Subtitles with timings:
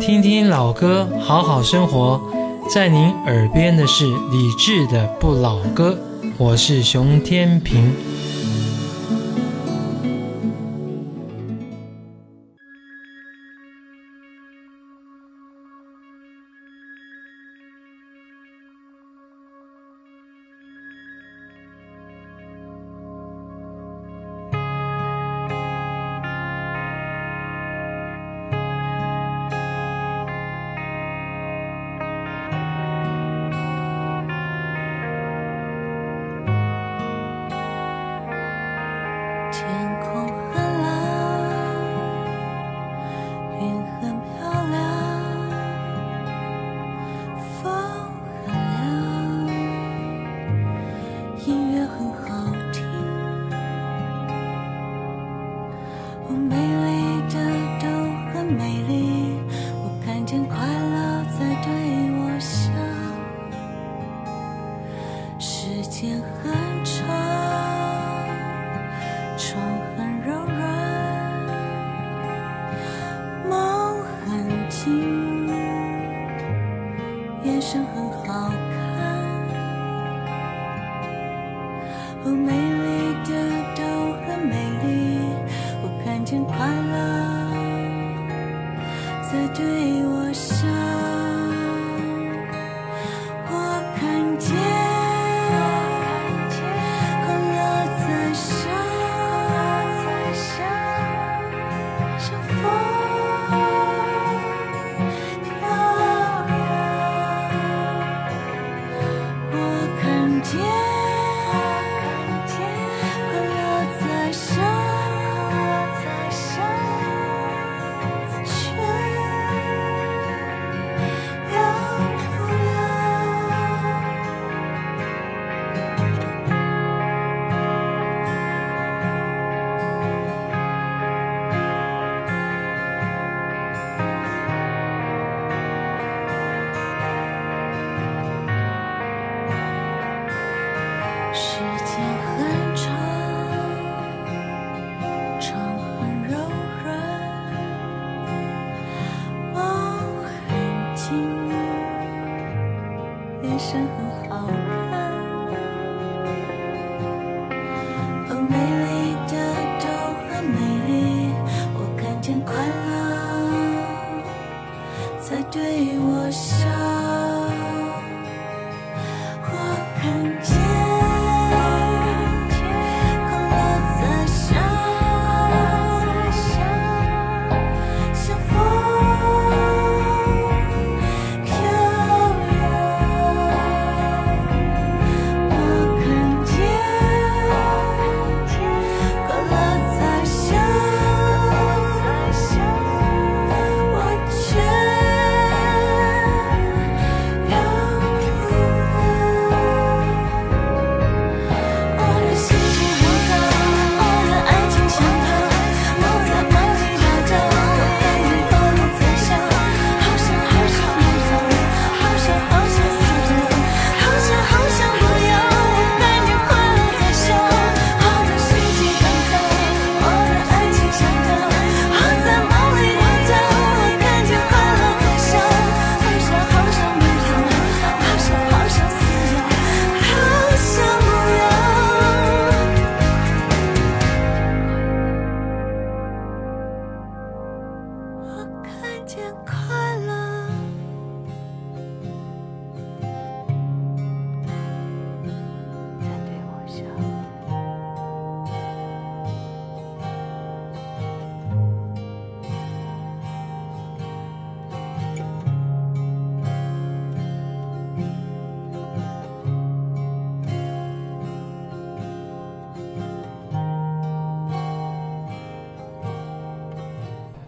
[0.00, 2.20] 听听老歌，好好生活。
[2.68, 5.96] 在您耳边的是李志的《不老歌》，
[6.36, 7.94] 我是熊天平。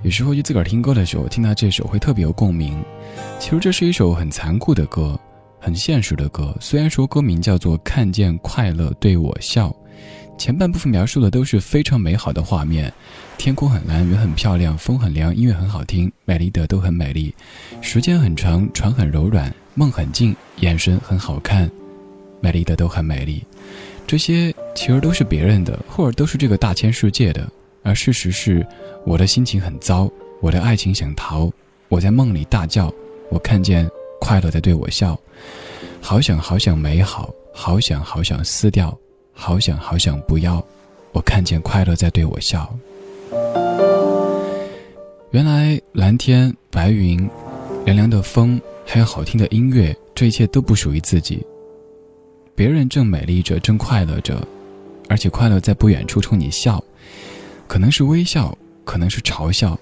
[0.06, 2.81] 有时候就自个儿听歌的时候，听到这首会特别有共鸣。
[3.41, 5.19] 其实这是一首很残酷的歌，
[5.58, 6.56] 很现实的歌。
[6.61, 9.69] 虽然说歌名叫做《看见快乐对我笑》，
[10.38, 12.93] 前半部分描述的都是非常美好的画面，
[13.37, 17.35] 天空很蓝，云很漂亮，风很凉，音乐很好听，美丽的都很美丽。
[17.81, 21.69] 时间很长，船很柔软，梦很静，眼神很好看，
[22.41, 23.43] 美丽的都很美丽。
[24.06, 27.50] 这些其实都是别人的，或者都是这个大千世界的。
[27.86, 28.66] 而事实是，
[29.04, 30.10] 我的心情很糟，
[30.40, 31.48] 我的爱情想逃，
[31.88, 32.92] 我在梦里大叫，
[33.30, 33.88] 我看见
[34.20, 35.16] 快乐在对我笑，
[36.00, 38.98] 好想好想美好，好想好想撕掉，
[39.32, 40.60] 好想好想不要，
[41.12, 42.76] 我看见快乐在对我笑。
[45.30, 47.30] 原来蓝天白云，
[47.84, 51.40] 凉凉的风，还有好听的音乐，这一切都不属于自己。
[52.56, 54.44] 别人正美丽着，正快乐着，
[55.08, 56.82] 而且快乐在不远处冲你笑，
[57.68, 59.78] 可能是微笑，可能是嘲笑，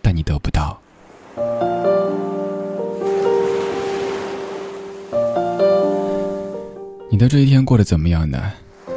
[0.00, 0.80] 但你得不到。
[7.10, 8.52] 你的这一天过得怎么样呢？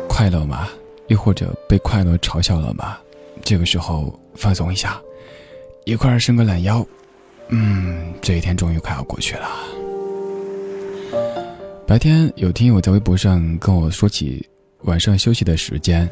[0.07, 0.67] 快乐吗？
[1.07, 2.97] 又或者被快乐嘲笑了吗？
[3.43, 4.99] 这个时候放松一下。
[5.85, 6.83] 一块伸个懒腰，
[7.49, 9.47] 嗯，这一天终于快要过去了。
[11.85, 14.43] 白天有听友在微博上跟我说起
[14.81, 16.09] 晚上休息的时间，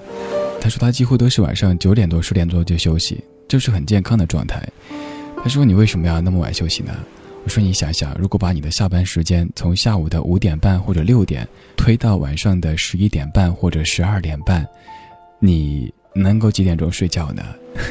[0.63, 4.65] 他说他几乎都是晚上九点多、十点多就休息，这是很健康的状态。
[5.44, 6.98] 他说你为什么要那么晚休息呢？
[7.44, 11.45] 我说你想想，如果把你的下班时间从下午的五点半或者六点
[11.75, 14.65] 推到晚上的十一点半或者十二点半，
[15.38, 17.44] 你能够几点钟睡觉呢？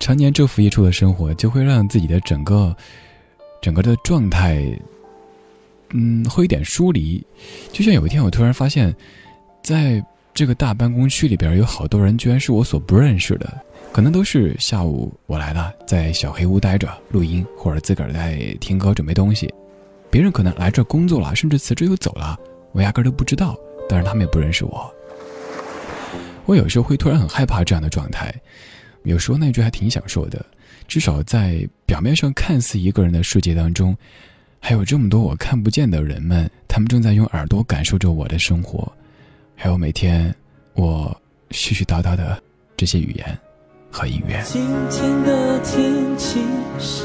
[0.00, 2.74] 常年昼伏夜出的生活，就会让自己的整个、
[3.60, 4.64] 整个的状态，
[5.90, 7.22] 嗯，会有点疏离。
[7.74, 8.96] 就像有一天，我突然发现，
[9.62, 10.02] 在
[10.38, 13.60] 这个大办公区里边，有好多人居然是我所不认识的。
[13.90, 19.52] 可能都是下午我来了，在小黑屋待着录音，或者自个儿在听歌准备东西。
[20.12, 22.38] 别人可能来这工作了，甚至辞职又走了，
[22.70, 23.56] 我压根都不知道。
[23.88, 24.88] 当然，他们也不认识我。
[26.46, 28.32] 我有时候会突然很害怕这样的状态。
[29.02, 30.46] 有时候那句还挺享受的，
[30.86, 33.92] 至少在表面上看似一个人的世界当中，
[34.60, 38.92] 还有这么多我看不见的人们，他们正在用耳朵感受着我的生活，
[39.60, 40.32] 还有每天
[40.74, 41.10] 我
[41.50, 42.40] 絮絮叨叨的
[42.76, 43.38] 这些语言
[43.90, 44.40] 和音乐。
[44.44, 46.40] 今天的天气
[46.78, 47.04] 是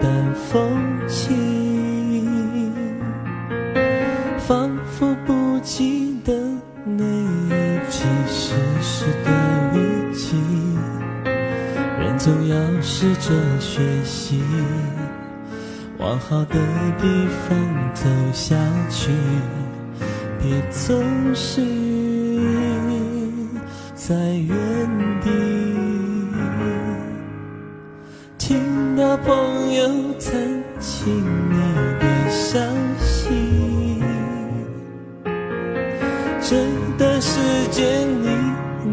[0.00, 1.36] 淡风轻，
[4.38, 6.32] 仿佛不记得
[6.86, 7.50] 那一
[7.90, 9.30] 句湿湿的
[9.74, 10.38] 雨季。
[12.18, 13.30] 总要试着
[13.60, 14.42] 学习，
[15.98, 16.54] 往好的
[17.00, 18.56] 地方走下
[18.90, 19.10] 去，
[20.42, 21.60] 别总是
[23.94, 24.48] 在原
[25.20, 25.28] 地。
[28.38, 29.86] 听到朋友
[30.18, 30.30] 谈
[30.80, 31.58] 起你
[32.00, 32.58] 的消
[32.98, 34.00] 息，
[36.40, 36.56] 这
[36.96, 37.38] 段时
[37.70, 38.26] 间你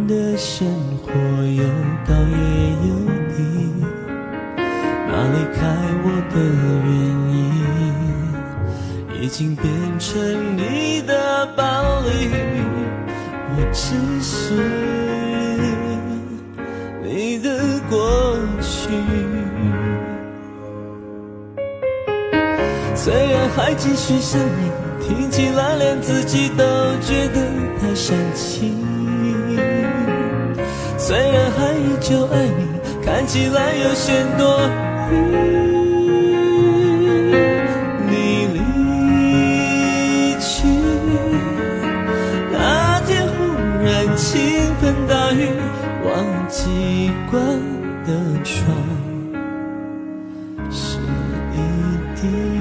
[0.07, 0.67] 的生
[0.97, 1.63] 活有
[2.05, 2.93] 高也有
[3.29, 3.35] 低。
[5.07, 5.59] 那离开
[6.03, 6.35] 我的，
[9.27, 9.69] 已经变
[9.99, 10.17] 成
[10.55, 12.31] 你的伴侣。
[13.49, 14.53] 我只是
[17.03, 17.59] 你的
[17.89, 18.87] 过去，
[22.95, 24.71] 虽然还继续想你，
[25.05, 26.63] 听起来连自己都
[27.01, 27.41] 觉得
[27.81, 28.77] 太煽情。
[30.97, 32.65] 虽然还依旧爱你，
[33.05, 34.57] 看起来有些多。
[35.11, 35.86] 余
[47.29, 47.41] 关
[48.05, 48.65] 的窗
[50.71, 50.97] 是
[51.53, 52.56] 一滴。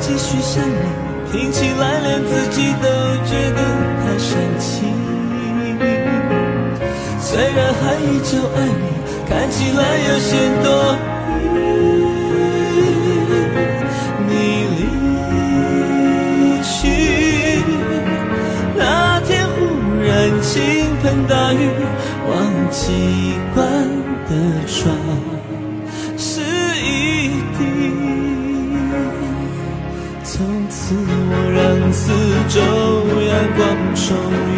[0.00, 0.72] 继续想你，
[1.30, 2.88] 听起来连自己都
[3.24, 3.58] 觉得
[4.00, 4.28] 太煽
[4.58, 4.68] 情。
[7.20, 8.82] 虽然还依旧爱你，
[9.28, 10.28] 看起来有些
[10.64, 10.66] 多
[11.38, 11.46] 余。
[14.26, 14.32] 你
[14.76, 14.80] 离
[16.62, 16.72] 去
[18.76, 18.80] 那
[19.20, 19.56] 天，忽
[20.02, 20.08] 然。
[20.42, 20.50] 倾
[21.02, 21.68] 盆大雨，
[22.28, 22.34] 忘
[22.70, 22.80] 记
[23.54, 23.62] 关
[24.26, 24.30] 的
[24.66, 24.88] 窗，
[32.50, 32.58] 昼
[33.28, 34.49] 阳光充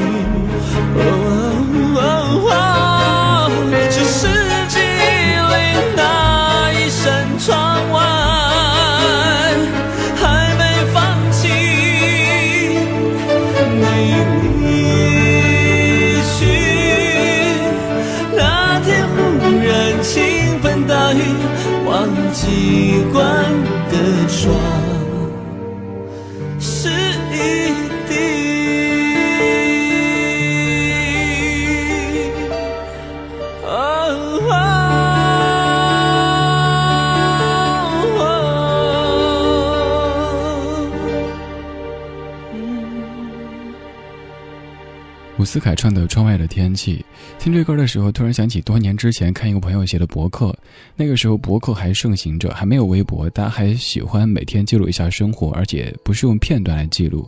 [45.38, 47.04] 伍思凯唱的《窗外的天气》，
[47.42, 50.54] 听这歌的时候，突然想起多年之前看一个朋友写的博客。
[50.94, 57.26] 那个时候博客还盛行着，还没有微博，大家还喜欢每天记录一下生活，而且不是用片段来记录。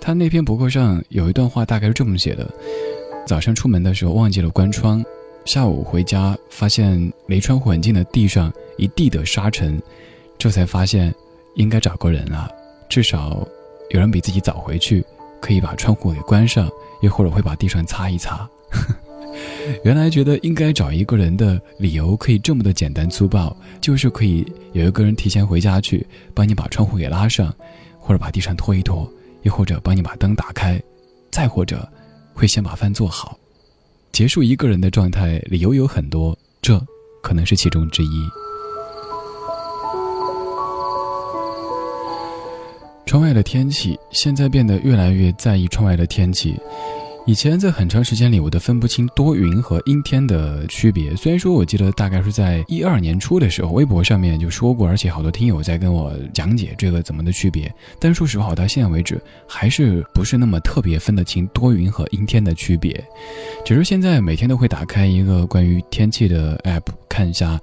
[0.00, 2.52] 他那篇博客上有一段话，大概是这么写的：
[3.26, 5.02] 早上出门的时候忘记了关窗，
[5.44, 9.80] 下午回家发现离窗户很近的地上一地的沙尘，
[10.36, 11.14] 这才发现
[11.54, 12.50] 应该找个人了，
[12.88, 13.46] 至少
[13.90, 15.04] 有人比自己早回去，
[15.40, 16.70] 可以把窗户给关上。
[17.00, 18.46] 又或者会把地上擦一擦。
[19.84, 27.50] 原来觉得应该找一个人的理由可以这么的简单粗暴，就是可以有一个人提前回家去帮你把窗户给拉上，
[27.98, 29.10] 或者把地上拖一拖，
[29.44, 30.78] 又或者帮你把灯打开，
[31.30, 31.88] 再或者
[32.34, 33.38] 会先把饭做好。
[34.12, 36.78] 结束一个人的状态，理由有很多，这
[37.22, 38.28] 可能是其中之一。
[43.10, 46.56] 窗外的天气现在变得越来越在意窗外的天气。
[47.26, 51.12] 以前在很长时间里，我都分不清多云和阴天的区别。
[51.16, 57.68] 虽然说我记得大概是在一二年初的时候，微博上面就说过，而且好多听友在跟我讲解这个怎么的区别。
[57.98, 63.04] 但说实话，到现在为止还是不是那么特别分得清多云和阴天的区别。
[63.64, 67.60] 只是现在每天都会打开一个关于天气的 app 看一下。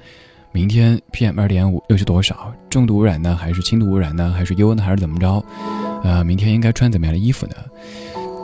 [0.52, 2.52] 明天 PM 二点五又是多少？
[2.70, 5.44] 重度污染呢，还是轻度污染呢，还是优呢，还是怎么着？
[6.04, 7.56] 呃，明天应该穿怎么样的衣服呢？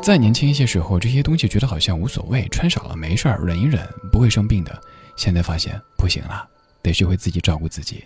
[0.02, 3.82] 再年轻一些时候，这些东西觉得好像无所谓，穿少了没事儿，忍一忍
[4.12, 4.80] 不会生病的。
[5.16, 6.48] 现在发现不行了，
[6.82, 8.04] 得学会自己照顾自己。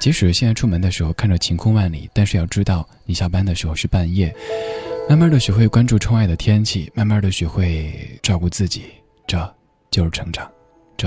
[0.00, 4.34] 即使现在出门的时候看着晴空万里，但是要知道你下班的时候是半夜。
[5.08, 8.86] 慢慢的学会关注窗外的天气，慢慢的学会照顾自己，
[9.26, 9.54] 这
[9.90, 10.50] 就是成长。
[10.96, 11.06] 这。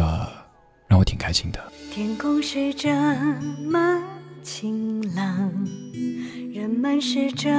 [0.88, 1.59] 让我挺开心的。
[1.91, 2.88] 天空是这
[3.67, 4.01] 么
[4.43, 5.51] 晴朗，
[6.53, 7.50] 人们是这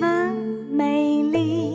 [0.00, 0.32] 么
[0.70, 1.74] 美丽，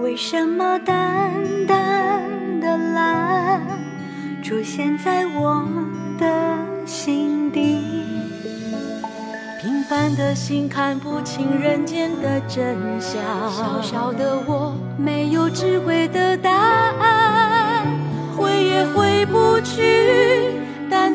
[0.00, 1.30] 为什么淡
[1.66, 2.20] 淡
[2.60, 3.60] 的蓝
[4.42, 5.68] 出现在我
[6.18, 7.78] 的心底？
[9.60, 13.22] 平凡的心看不清人间的真相，
[13.52, 17.86] 小小的我没有智慧的答案。
[18.36, 20.65] 回也回不去，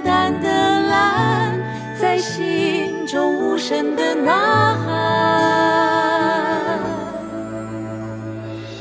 [0.04, 0.48] 淡的
[0.88, 1.60] 蓝，
[2.00, 4.90] 在心中无声的呐喊。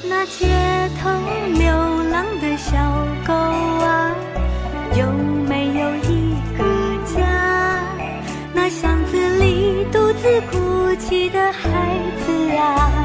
[0.08, 0.46] 那街
[1.00, 1.10] 头
[1.54, 1.64] 流
[2.10, 2.76] 浪的小
[3.26, 4.14] 狗啊，
[4.96, 5.06] 有
[5.48, 6.64] 没有一个
[7.04, 7.80] 家？
[8.52, 12.99] 那巷子里独自哭泣的孩子啊，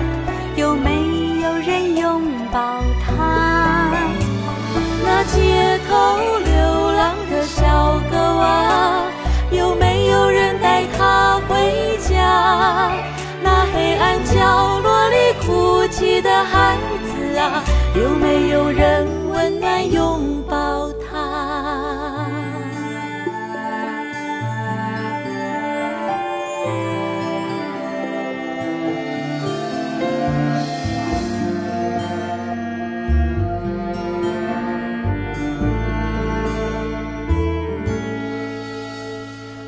[18.75, 22.27] 人温暖拥抱他？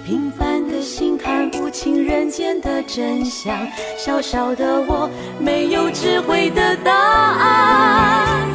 [0.06, 3.56] 平凡的心看不清人间的真相，
[3.98, 5.10] 小小的我
[5.40, 8.48] 没有智慧的答案，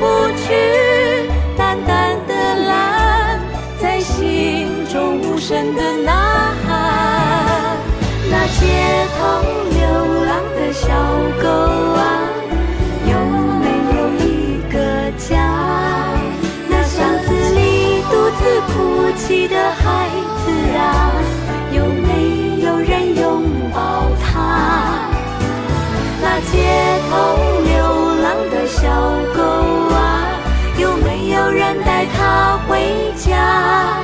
[0.00, 1.28] 不去，
[1.58, 2.32] 淡淡的
[2.66, 3.38] 蓝
[3.78, 6.10] 在心中无声的呐
[6.66, 7.76] 喊。
[8.30, 8.60] 那街
[9.18, 9.20] 头
[9.70, 9.80] 流
[10.24, 10.88] 浪的小
[11.42, 11.44] 狗
[12.00, 12.00] 啊，
[13.04, 13.12] 有
[13.60, 13.64] 没
[13.94, 14.26] 有一
[14.72, 14.74] 个
[15.18, 15.36] 家？
[16.66, 18.40] 那巷子里独自
[18.72, 18.72] 哭
[19.18, 20.08] 泣的孩
[20.44, 20.80] 子啊。
[21.72, 23.78] 有没有人拥抱
[24.24, 25.10] 他？
[26.22, 26.52] 那街
[27.10, 27.59] 头
[31.50, 33.98] 有人带他回家？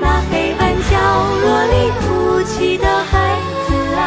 [0.00, 0.96] 那黑暗角
[1.42, 4.00] 落里哭泣的孩子啊，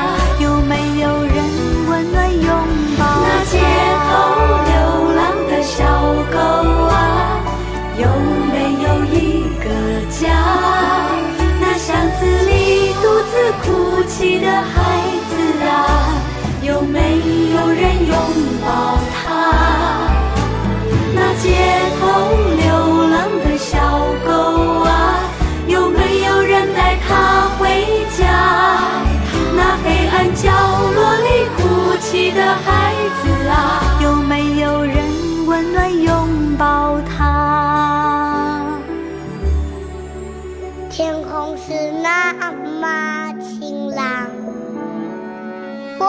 [46.04, 46.08] 我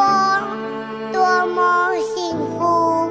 [1.12, 3.11] 多么幸福，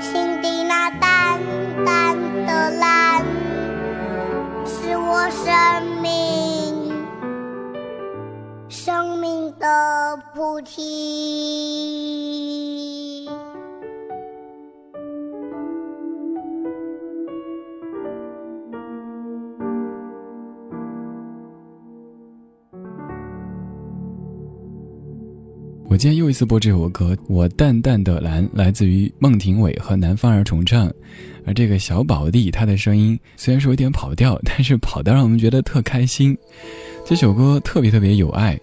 [0.00, 1.40] 心底那淡
[1.84, 3.24] 淡的蓝，
[4.64, 6.92] 是我生命
[8.68, 11.69] 生命的菩提。
[26.00, 30.90] 今天又一次播这首歌，《我淡淡的蓝》，来自于孟庭苇和南方儿重唱。
[31.44, 36.34] 而这个小宝弟，他的声音虽然说有点跑调，但是跑调让我们觉得特开心。
[37.04, 38.58] 这首歌特别特别有爱，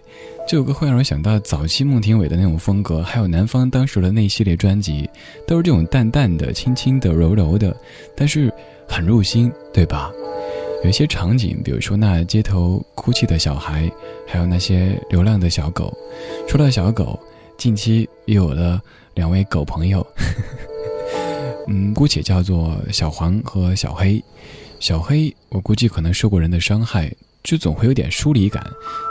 [0.48, 5.08] 这首歌会让我想到早期孟庭苇的那种风格，还有南方当时的那系列专辑，
[5.46, 7.72] 都是这种淡淡的、轻轻的、柔柔的，
[8.16, 8.52] 但是
[8.88, 10.10] 很入心，对吧？
[10.84, 13.90] 有一些场景，比如说那街头哭泣的小孩，
[14.26, 15.92] 还有那些流浪的小狗。
[16.46, 17.18] 说到小狗，
[17.56, 18.80] 近期也有了
[19.14, 20.06] 两位狗朋友，
[21.66, 24.22] 嗯，姑且叫做小黄和小黑。
[24.78, 28.64] 小黑，我估计可能受过人的伤害，就总会有点疏离感。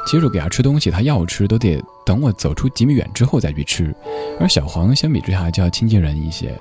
[0.05, 3.93] 接着给它吃东西，它要吃都得等我走出几米远之后再去吃。
[4.39, 6.57] 而小黄相比之下就要亲近人一些，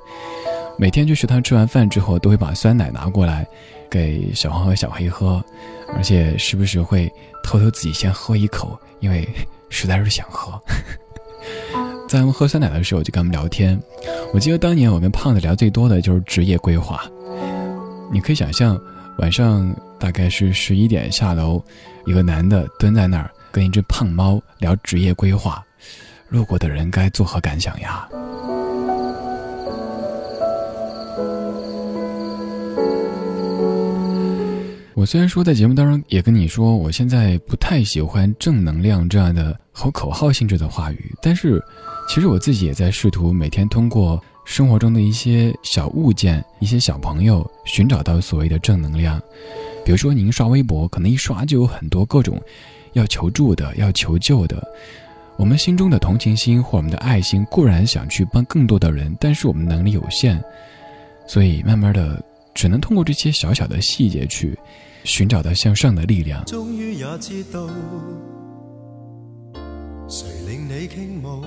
[0.79, 3.47] 每天去食堂吃完饭之后，都会把酸奶拿过来。
[3.89, 5.43] 给小黄和小黑喝，
[5.95, 7.11] 而且时不时会
[7.45, 9.27] 偷偷自己先喝一口，因为
[9.71, 10.61] 实在是想喝。
[12.09, 13.81] 在他们喝酸奶的时候，就跟他们聊天。
[14.35, 17.01] 我记得当年我跟胖子聊最多的就是职业规划。
[18.13, 18.79] 你可以想象，
[19.19, 21.63] 晚上大概是十一点下楼，
[22.07, 25.65] 一个男的蹲在那儿跟一只胖猫聊职业规划，
[26.29, 28.09] 路过的人该作何感想呀？
[34.97, 41.63] 我虽然说在节目当中也跟你说，我现在不太喜欢正能量这样的和口号性质的话语，但是
[42.09, 49.21] 其实我自己也在试图每天通过生活中的一些小物件、一些小朋友寻找到所谓的正能量。
[49.85, 52.41] 比如说，您刷微博，可能一刷就有很多各种
[52.95, 54.67] 要求助的、要求救的。
[55.37, 60.43] 我们心中的同情心或我们的爱心固然想去帮更多的人，但是我们能力有限，
[61.27, 62.19] 所以慢慢的
[62.57, 64.59] 只能通过这些小小的细节去。
[65.05, 66.45] 寻找到向上的力量。
[66.47, 67.69] 终于也知道，
[70.09, 71.45] 谁令你倾慕？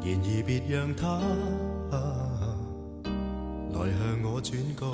[0.00, 1.20] 然而别让他
[3.78, 4.90] 来向我转告。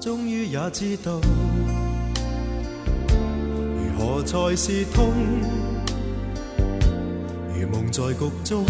[0.00, 1.20] 终于也知道，
[3.76, 5.14] 如何才是痛？
[7.54, 8.64] 如梦在局中，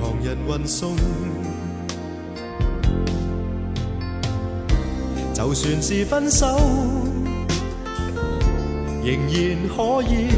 [0.00, 0.96] 旁人运送。
[5.34, 6.46] 就算是分手，
[9.04, 10.28] 仍然可以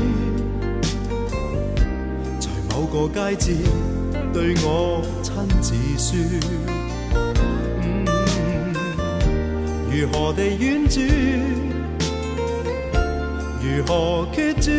[2.38, 3.52] 在某个街节
[4.30, 6.18] 对我亲自说，
[9.90, 11.02] 如何地婉转，
[13.62, 14.70] 如何决绝，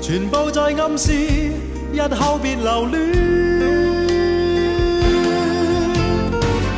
[0.00, 1.12] 全部在暗示
[1.96, 3.00] 日后别留恋。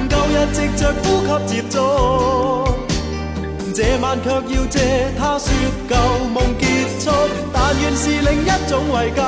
[0.08, 1.74] 旧日藉着呼吸接触，
[3.74, 5.52] 这晚却要借他说
[5.88, 5.96] 旧
[6.32, 6.66] 梦结
[7.00, 7.10] 束。
[7.52, 9.20] 但愿是另一种慰藉。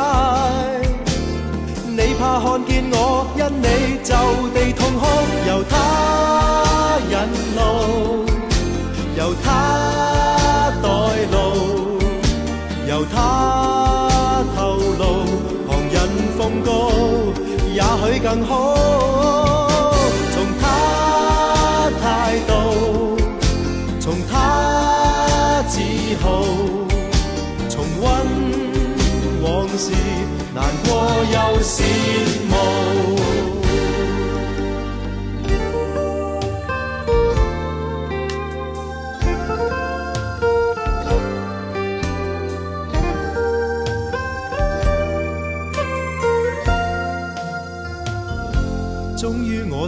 [1.88, 3.66] 你怕看见我因你
[4.04, 4.14] 就
[4.54, 5.02] 地痛哭，
[5.48, 5.72] 由他
[7.10, 7.14] 引
[7.56, 7.60] 路，
[9.18, 10.88] 由他代
[11.32, 11.36] 路，
[12.88, 13.59] 由他
[18.22, 19.90] 更好
[20.30, 23.16] 从他态度
[23.98, 25.80] 从他自
[26.22, 26.44] 豪
[27.70, 28.10] 重温
[29.42, 29.92] 往事
[30.54, 31.82] 难过又羡
[32.50, 33.19] 慕。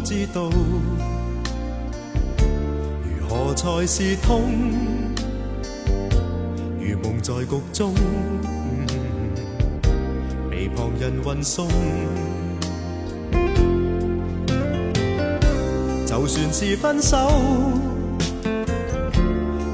[0.05, 0.51] 知道，
[3.05, 4.43] 如何才是痛。
[6.81, 7.95] 如梦在局中，
[10.51, 11.69] 被旁人运送。
[16.05, 17.17] 就算是分手，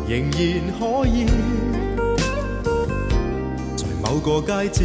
[0.06, 0.40] 仍然
[0.78, 1.26] 可以
[3.76, 4.84] 在某个街节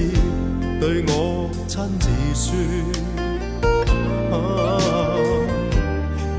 [0.79, 3.12] 对我亲自说。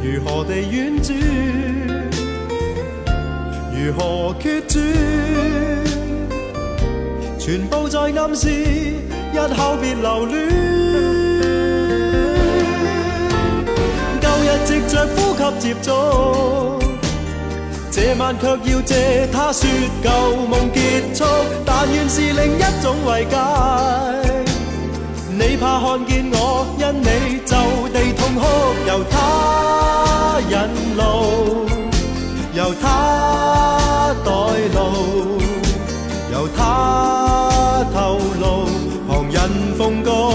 [0.04, 1.16] 如何地婉转？
[3.72, 4.78] 如何决绝？
[7.38, 10.36] 全部在暗示，日后别留恋。
[14.20, 15.90] 旧日藉着呼吸接触，
[17.90, 19.66] 这晚却要借他说
[20.02, 20.10] 旧
[20.46, 21.24] 梦结束。
[21.64, 23.36] 但愿是另一种慰藉。
[25.30, 27.56] 你怕看见我因你就
[27.88, 28.42] 地痛哭，
[28.86, 29.16] 由他
[30.40, 31.66] 引路，
[32.54, 34.30] 由他代
[34.74, 35.38] 路，
[36.32, 38.66] 由他透露，
[39.08, 39.38] 旁人
[39.78, 40.32] 奉告，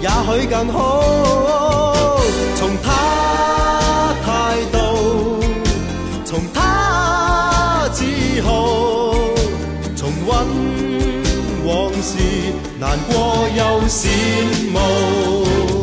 [0.00, 1.02] 也许更好。
[2.56, 4.76] 从他态度，
[6.24, 8.04] 从他自
[8.42, 9.14] 豪，
[9.96, 10.30] 重温
[11.64, 12.18] 往事，
[12.78, 14.08] 难过又羡
[14.72, 15.77] 慕。